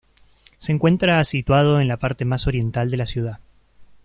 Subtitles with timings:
[0.57, 3.39] Se encuentra situado en la parte más oriental de la ciudad.